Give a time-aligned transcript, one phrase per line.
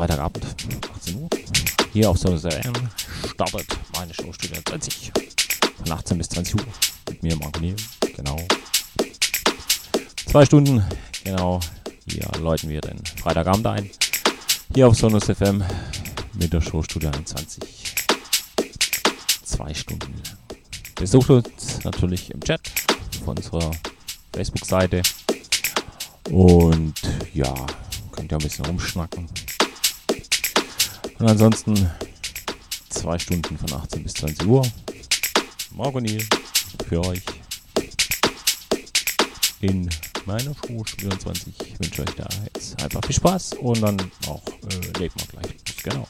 [0.00, 0.46] Freitagabend,
[0.96, 1.28] 18 Uhr.
[1.92, 2.72] Hier auf Sonus RM
[3.34, 5.12] startet meine Show Studio 20
[5.76, 6.64] von 18 bis 20 Uhr
[7.10, 7.76] mit mir, Marco Niel.
[8.16, 8.38] Genau.
[10.24, 10.82] Zwei Stunden,
[11.22, 11.60] genau.
[12.06, 13.90] Hier läuten wir den Freitagabend ein.
[14.74, 15.62] Hier auf Sonus FM
[16.32, 17.62] mit der Show Studio 21.
[19.44, 20.14] Zwei Stunden.
[20.94, 22.62] Besucht uns natürlich im Chat
[23.20, 23.70] auf unserer
[24.32, 25.02] Facebook-Seite.
[26.30, 26.94] Und
[27.34, 27.54] ja,
[28.12, 29.28] könnt ihr ein bisschen rumschnacken.
[31.20, 31.90] Und ansonsten
[32.88, 34.66] zwei Stunden von 18 bis 20 Uhr.
[35.72, 36.24] Morgen Neil
[36.88, 37.20] für euch
[39.60, 39.86] in
[40.24, 41.52] meiner Show 24.
[41.60, 43.98] Ich wünsche euch da jetzt einfach viel Spaß und dann
[44.28, 45.56] auch äh, legt mal gleich.
[45.82, 46.08] Genau.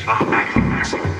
[0.00, 1.19] this far back in.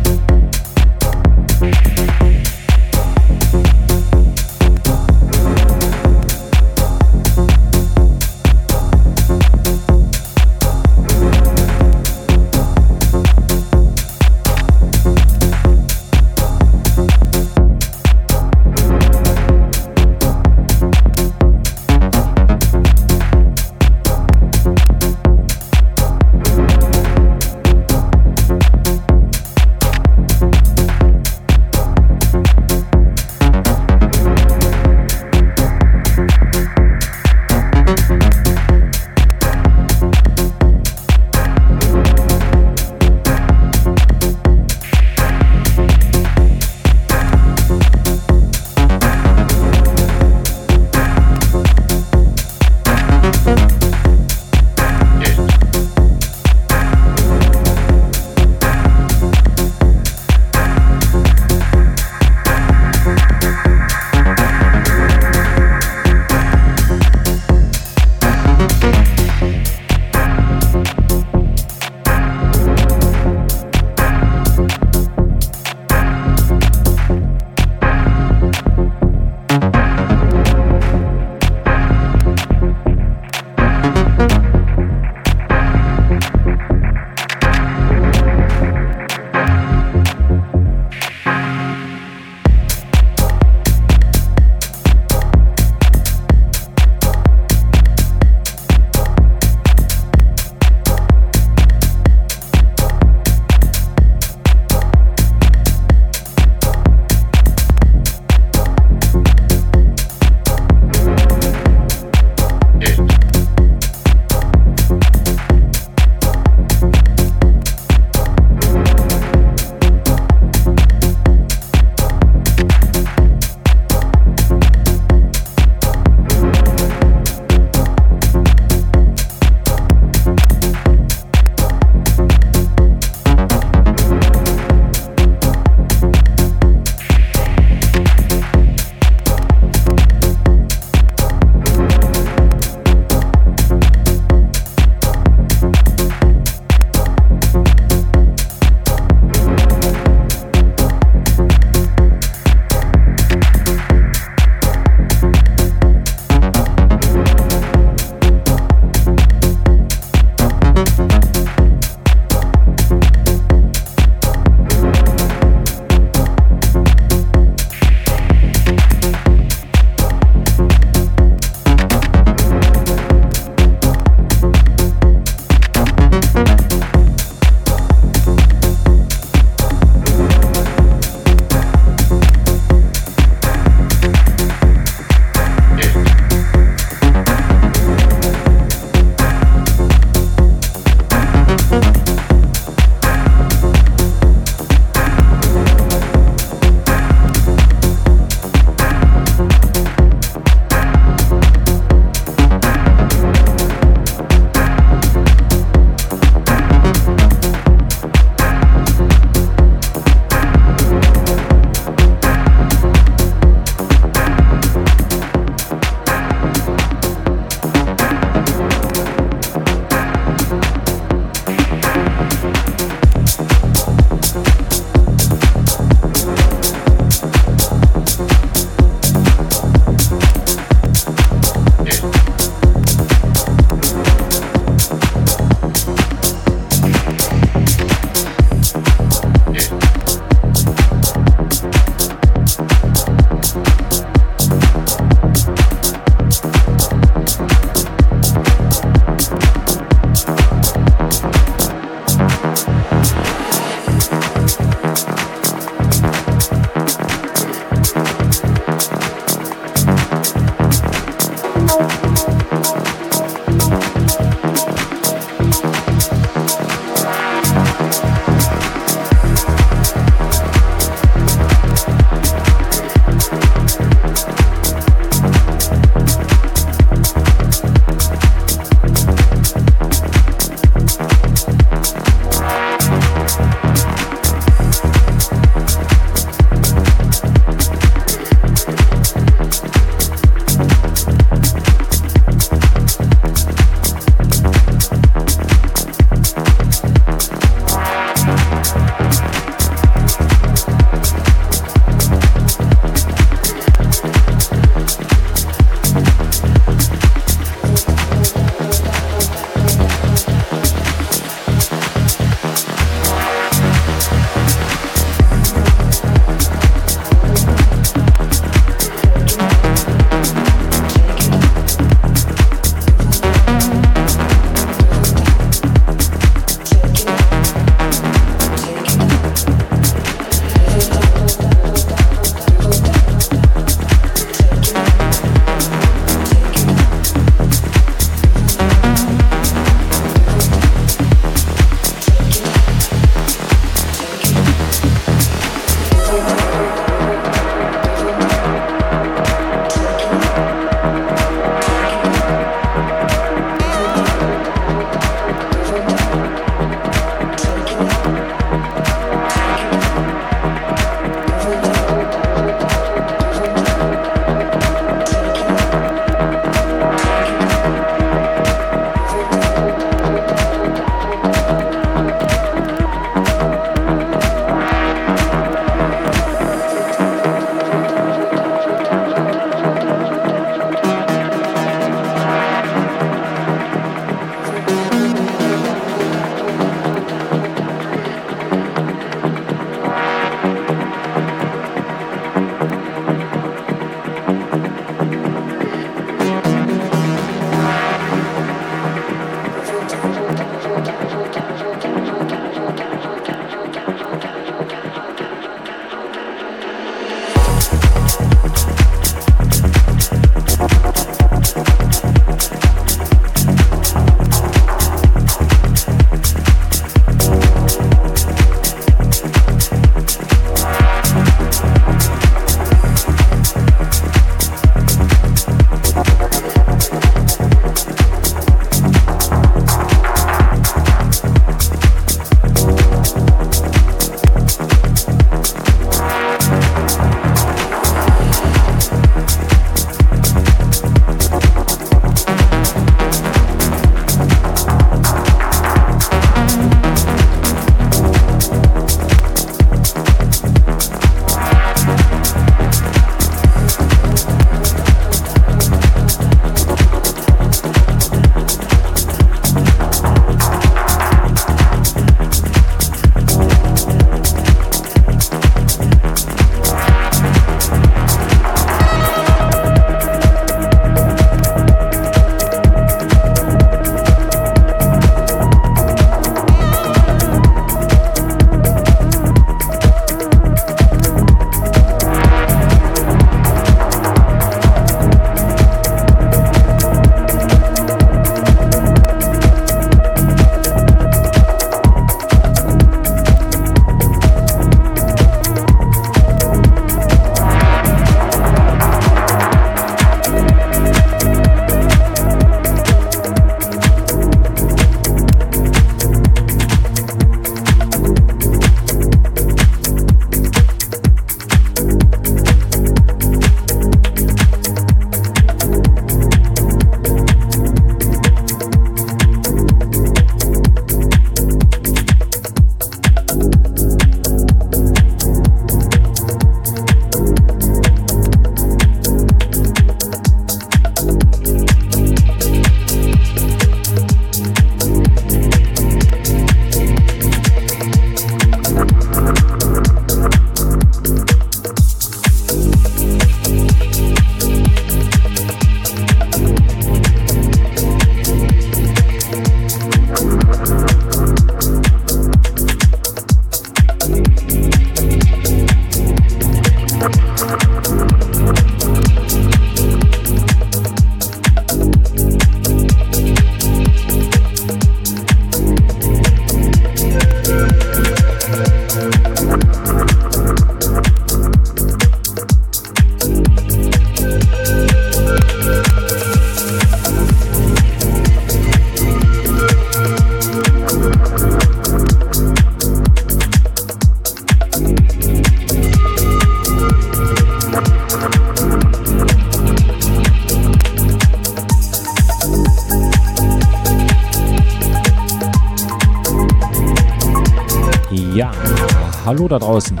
[599.50, 600.00] Da draußen.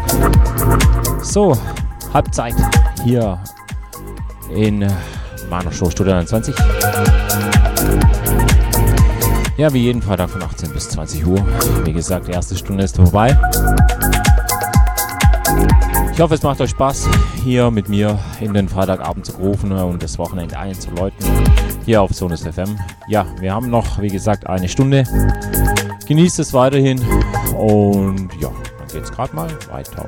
[1.22, 1.56] So,
[2.12, 2.54] Halbzeit
[3.04, 3.38] hier
[4.54, 4.86] in
[5.50, 6.54] Mano Show Studio 29.
[9.56, 11.44] Ja, wie jeden Freitag von 18 bis 20 Uhr.
[11.84, 13.36] Wie gesagt, die erste Stunde ist vorbei.
[16.12, 17.08] Ich hoffe, es macht euch Spaß,
[17.44, 21.24] hier mit mir in den Freitagabend zu rufen und das Wochenende einzuläuten.
[21.84, 22.78] Hier auf Sonus FM.
[23.08, 25.04] Ja, wir haben noch, wie gesagt, eine Stunde.
[26.06, 27.00] Genießt es weiterhin
[27.56, 28.37] und
[29.18, 30.06] gerade mal weiter.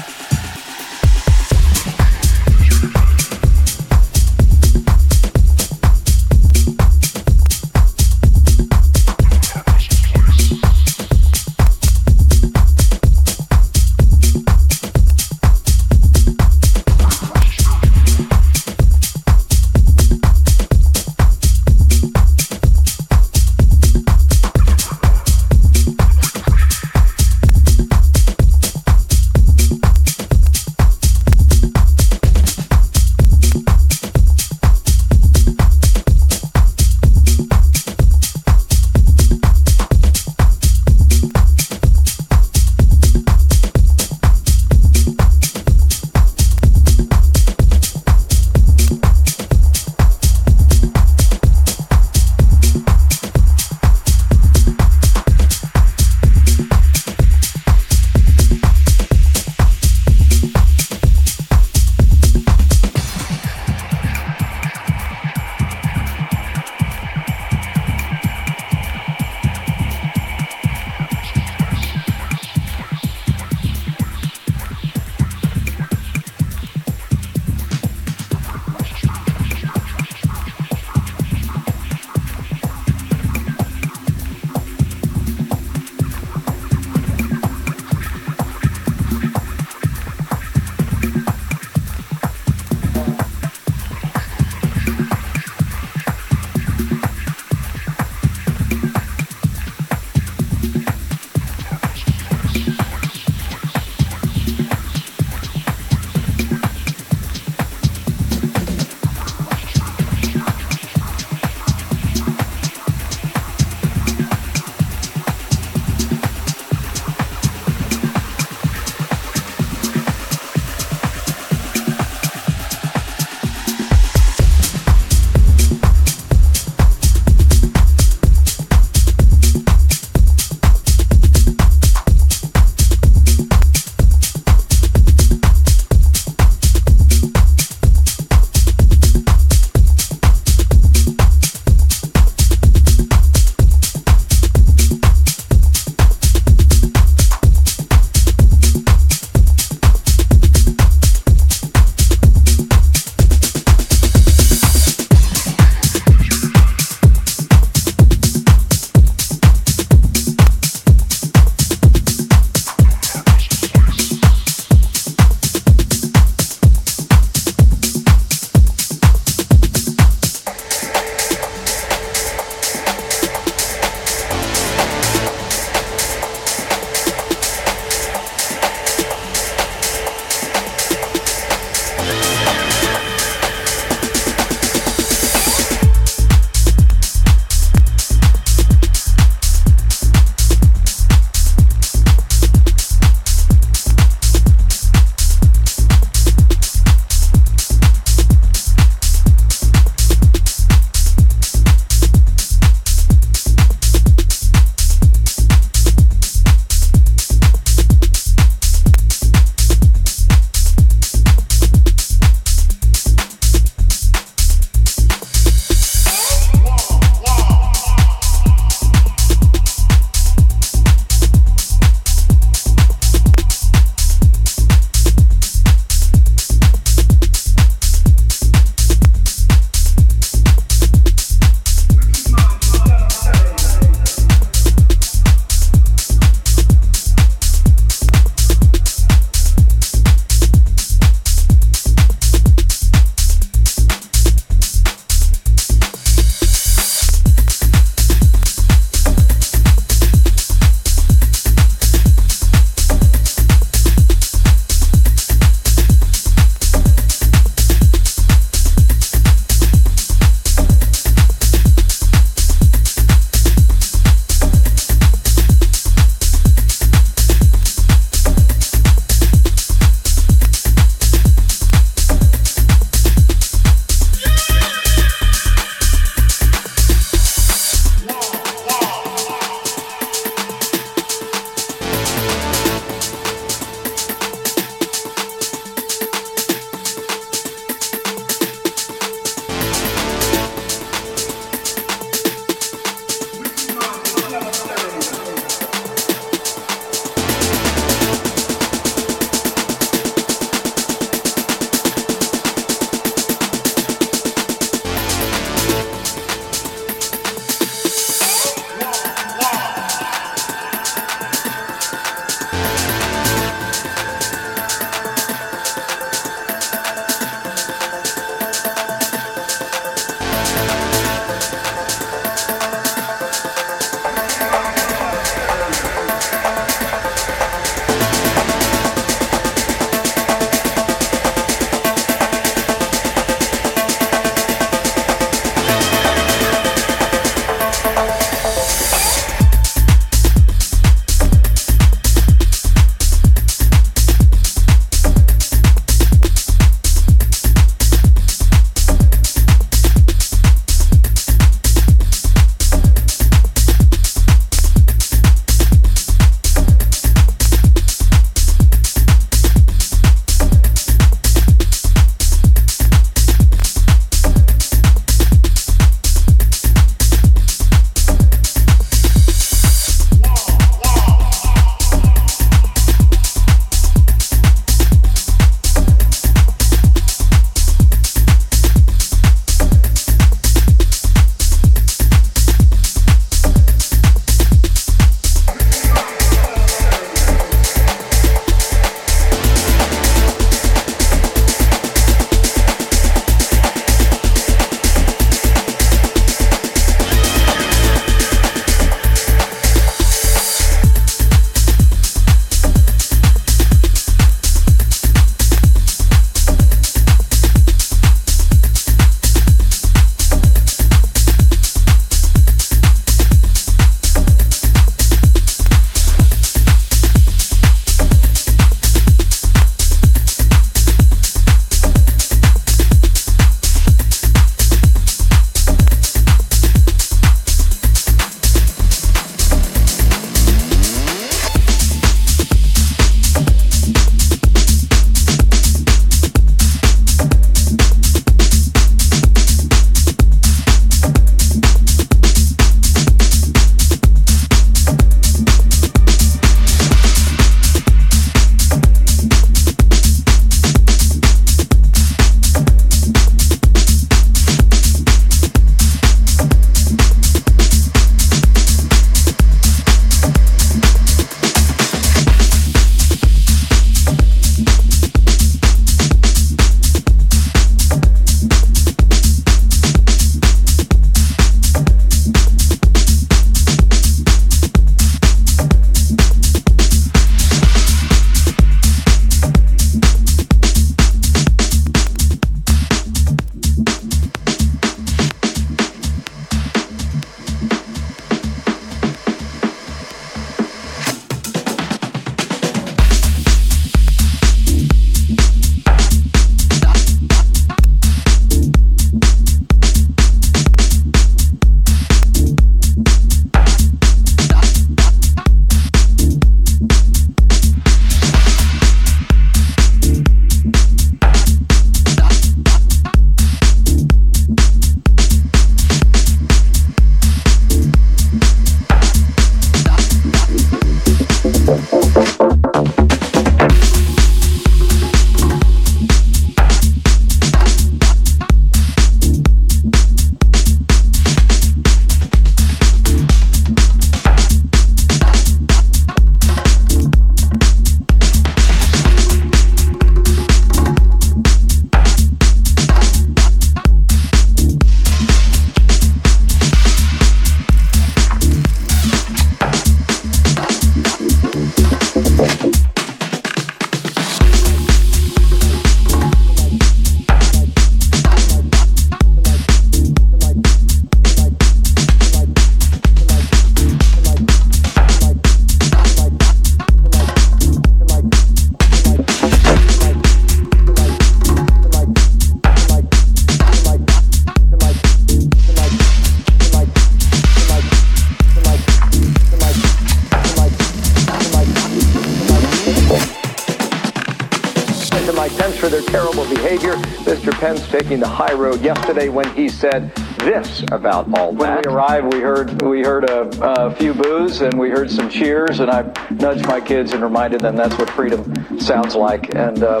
[589.10, 591.84] Yesterday when he said this about all that.
[591.84, 595.28] when we arrived, we heard we heard a, a, few boos and we heard some
[595.28, 599.54] cheers, and I nudged my kids and reminded them that's what freedom sounds like.
[599.56, 600.00] And uh,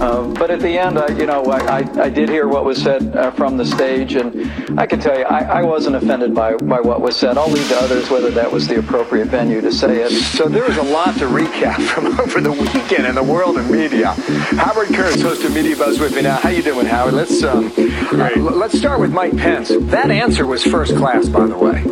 [0.00, 2.82] uh, but at the end, I, you know, I, I, I did hear what was
[2.82, 4.34] said uh, from the stage, and
[4.76, 7.36] I can tell you, I, I wasn't offended by by what was said.
[7.38, 10.10] I'll leave to others whether that was the appropriate venue to say it.
[10.10, 13.70] So there was a lot to recap from over the weekend in the world of
[13.70, 14.12] media.
[14.56, 16.36] Howard Kurtz, host of Media Buzz, with me now.
[16.36, 17.14] How you doing, Howard?
[17.14, 17.72] Let's um,
[18.12, 19.70] let's start with Mike Pence.
[19.90, 21.84] That answer was first class, by the way.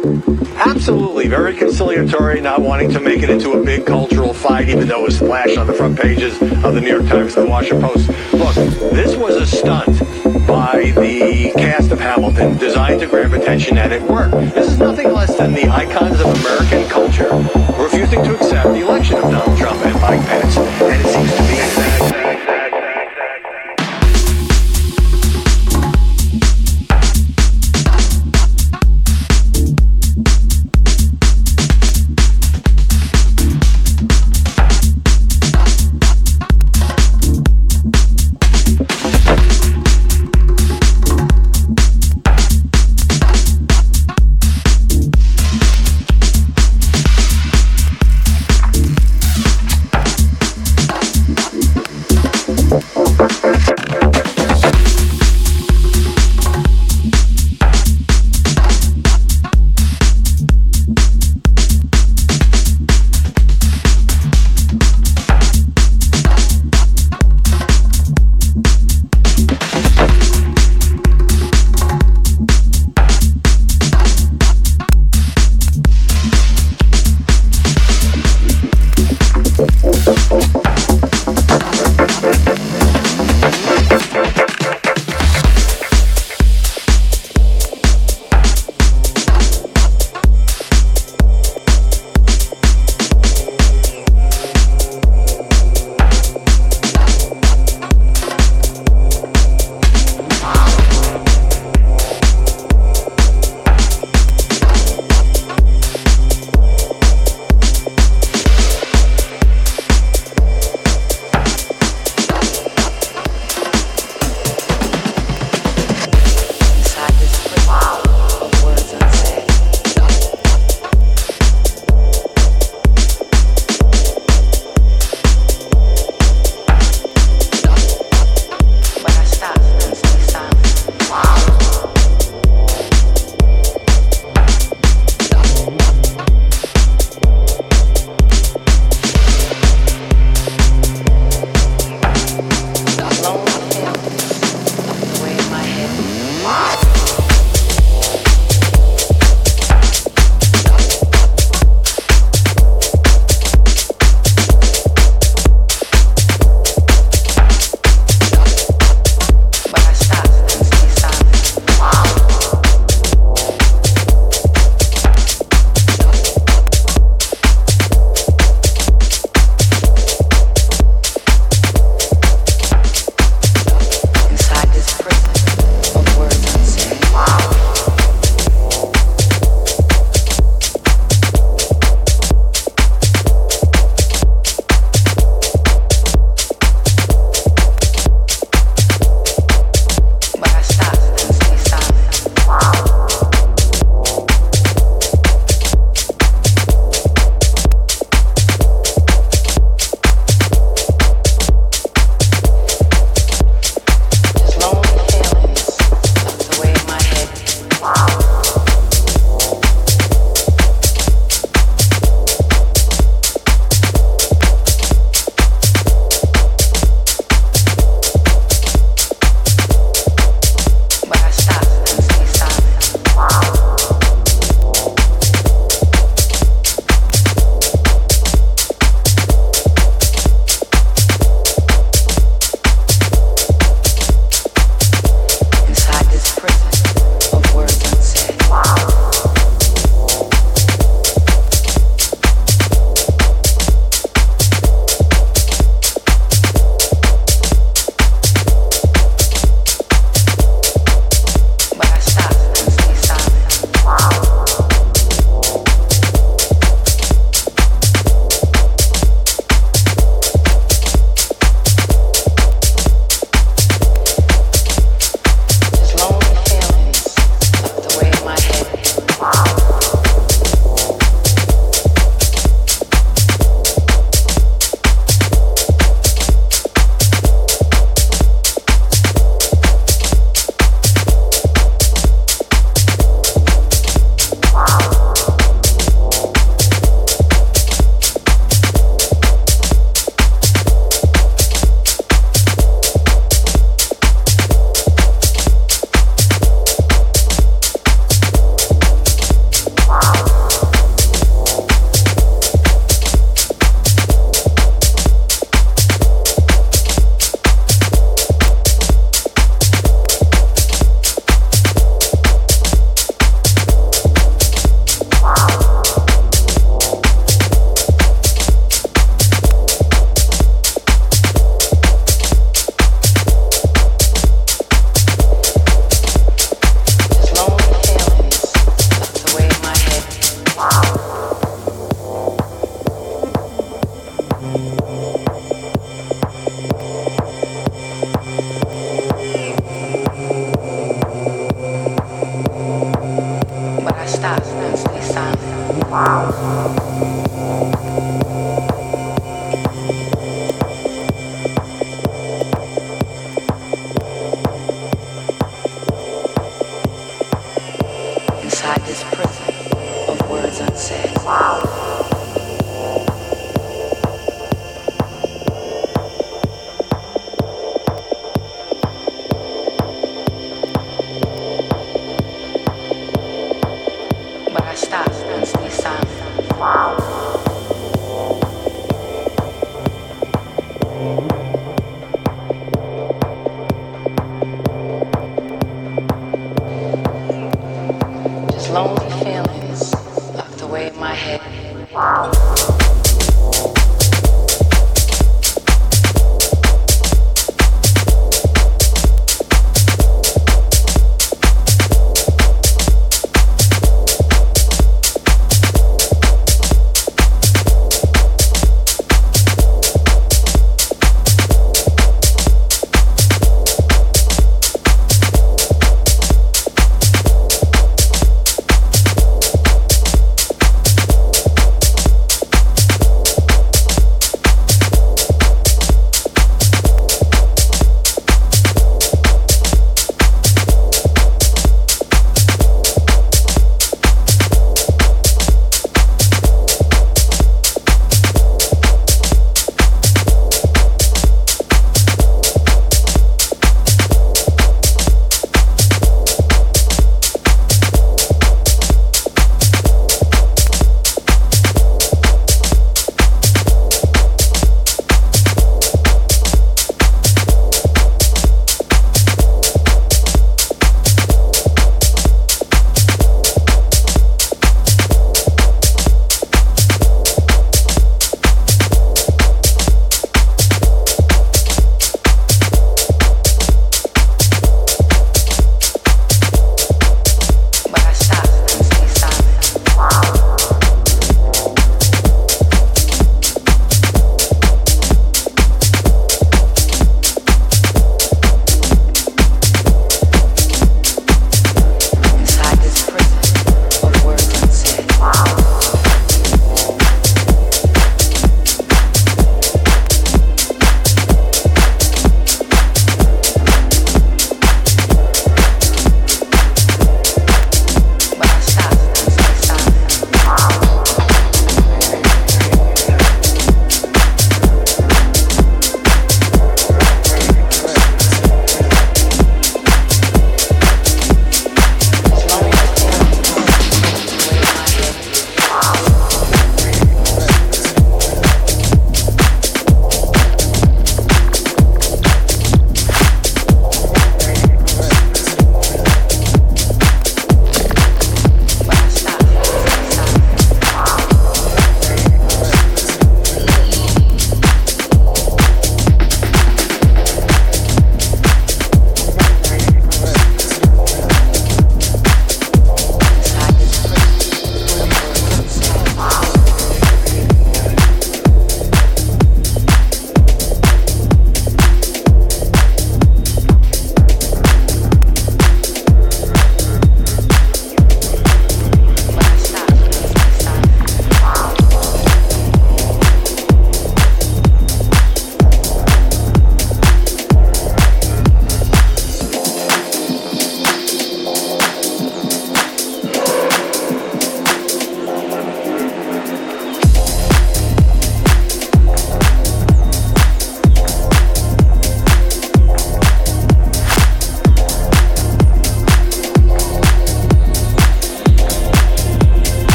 [0.59, 5.03] Absolutely, very conciliatory, not wanting to make it into a big cultural fight, even though
[5.03, 7.89] it was flashed on the front pages of the New York Times and the Washington
[7.89, 8.09] Post.
[8.33, 8.55] Look,
[8.93, 10.08] this was a stunt by the cast
[11.99, 14.35] of Hamilton designed to grab attention, and it worked.
[14.55, 17.29] This is nothing less than the icons of American culture
[17.77, 20.57] refusing to accept the election of Donald Trump and Mike Pence,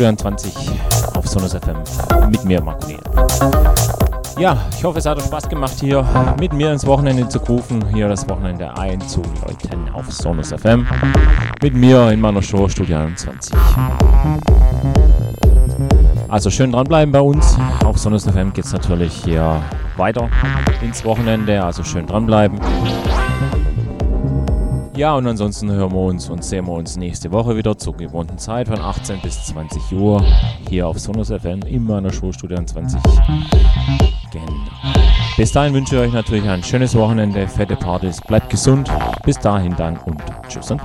[0.00, 0.54] 23
[1.14, 1.76] auf Sonos FM
[2.30, 2.88] mit mir, Marco
[4.38, 6.02] Ja, ich hoffe, es hat euch Spaß gemacht, hier
[6.40, 10.86] mit mir ins Wochenende zu rufen, hier das Wochenende einzuläuten auf Sonos FM.
[11.60, 13.54] Mit mir in meiner Show Studio 21.
[16.28, 17.58] Also schön dranbleiben bei uns.
[17.84, 19.62] Auf Sonos FM geht es natürlich hier
[19.98, 20.30] weiter
[20.80, 22.58] ins Wochenende, also schön dranbleiben.
[25.00, 28.36] Ja, und ansonsten hören wir uns und sehen wir uns nächste Woche wieder zur gewohnten
[28.36, 30.22] Zeit von 18 bis 20 Uhr
[30.68, 33.00] hier auf Sonus FM in meiner Showstudio 20.
[34.30, 34.44] Genau.
[35.38, 38.90] Bis dahin wünsche ich euch natürlich ein schönes Wochenende, fette Partys, bleibt gesund.
[39.24, 40.82] Bis dahin dann und tschüss und